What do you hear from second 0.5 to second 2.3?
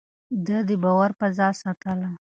د باور فضا ساتله.